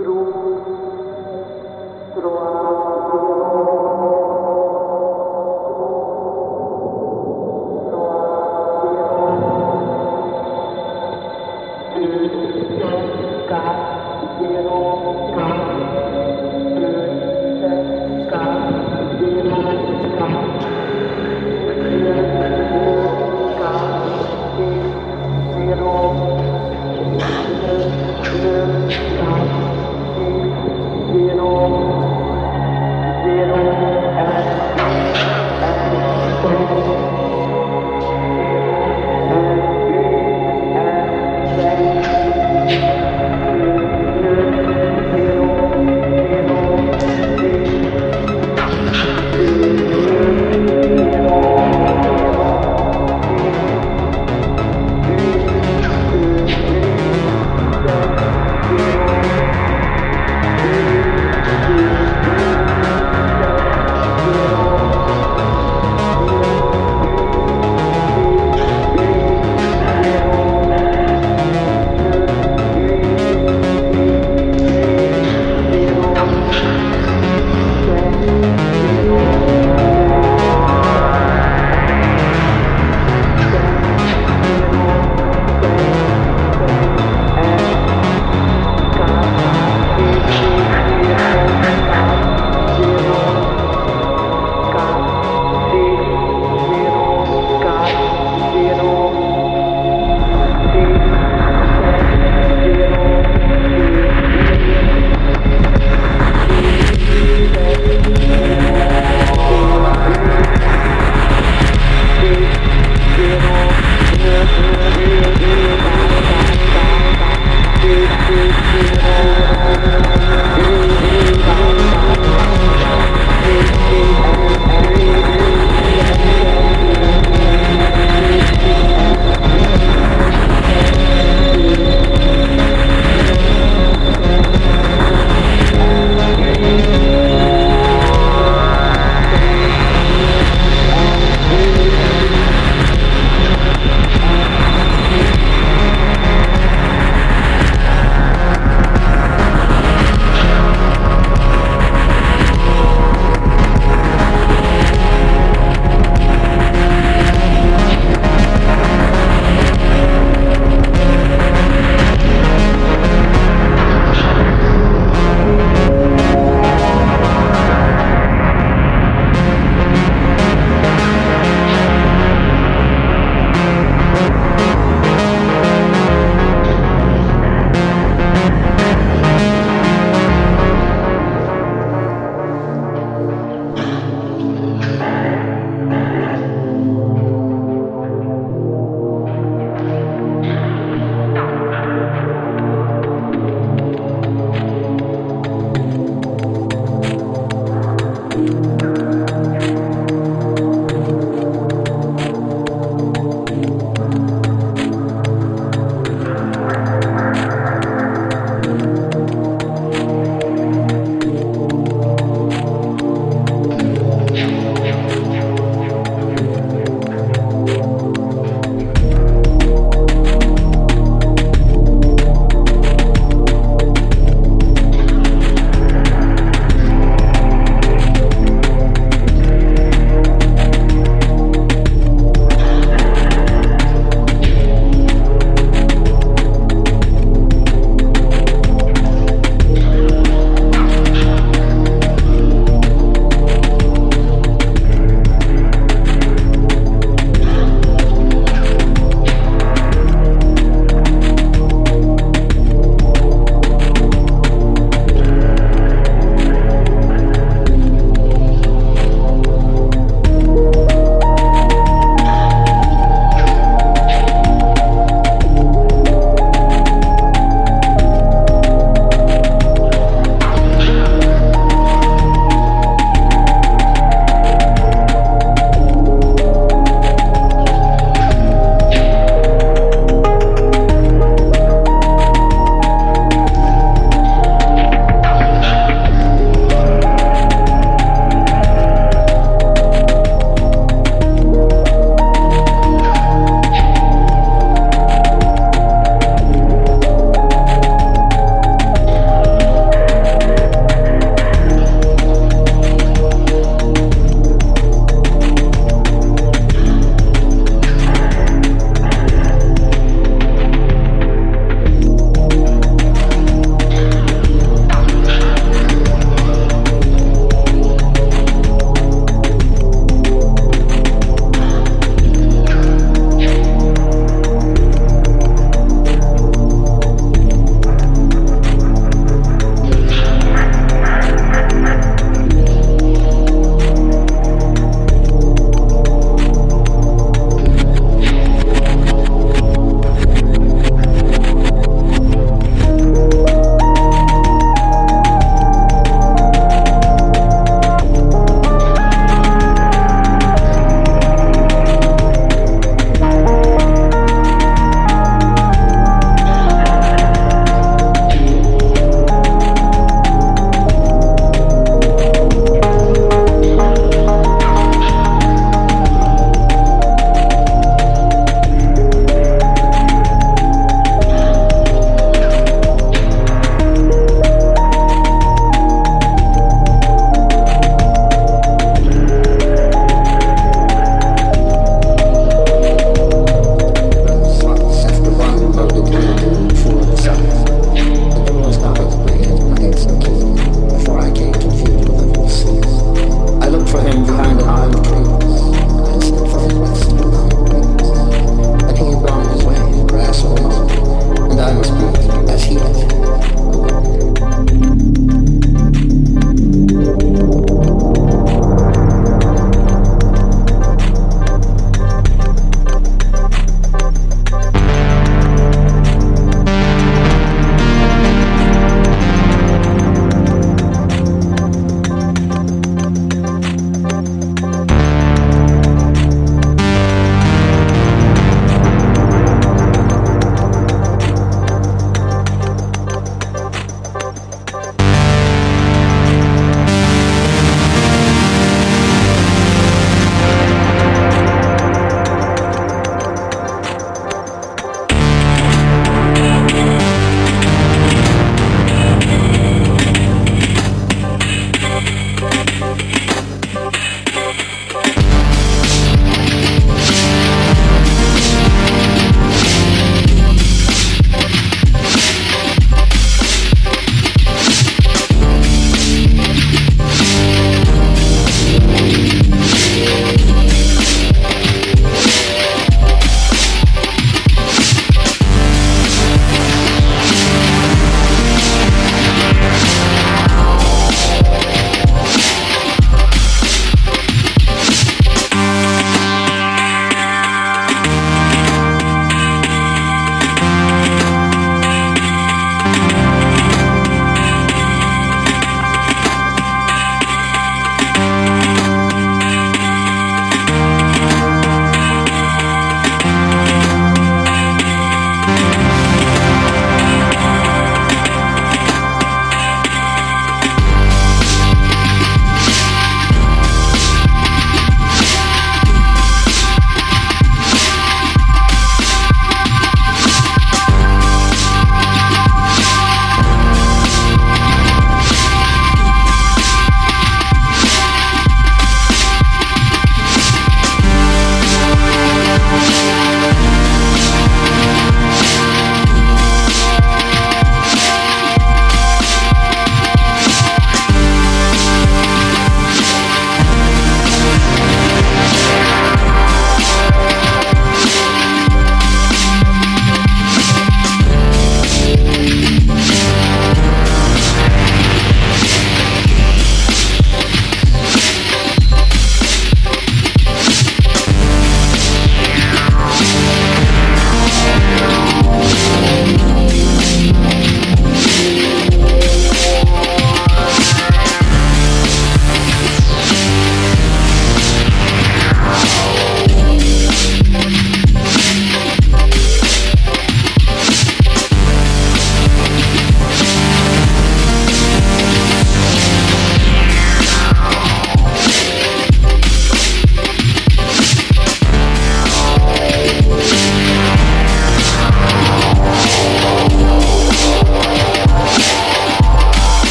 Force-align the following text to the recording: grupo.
grupo. 0.00 0.39